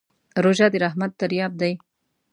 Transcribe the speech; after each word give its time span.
روژه 0.43 0.67
د 0.71 0.75
رحمت 0.83 1.11
دریاب 1.19 1.51
دی. 1.61 1.73